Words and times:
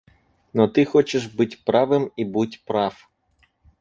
Но 0.53 0.67
ты 0.67 0.83
хочешь 0.83 1.31
быть 1.31 1.63
правым, 1.63 2.07
и 2.15 2.23
будь 2.23 2.63
прав. 2.65 3.07